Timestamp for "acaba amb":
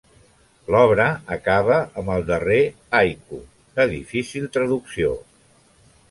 1.35-2.09